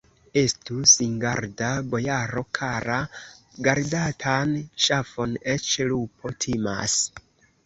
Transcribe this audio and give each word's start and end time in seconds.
Estu 0.41 0.75
singarda, 0.91 1.67
bojaro 1.91 2.43
kara: 2.59 2.95
gardatan 3.69 4.57
ŝafon 4.87 5.37
eĉ 5.55 5.69
lupo 5.93 6.35
timas! 6.47 6.99